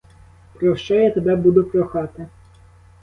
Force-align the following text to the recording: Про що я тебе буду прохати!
Про 0.53 0.75
що 0.75 0.95
я 0.95 1.11
тебе 1.11 1.35
буду 1.35 1.63
прохати! 1.63 2.27